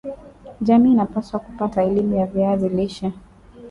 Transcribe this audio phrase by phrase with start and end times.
[0.61, 3.11] jamii inapaswa kupata elimu ya viazi lishe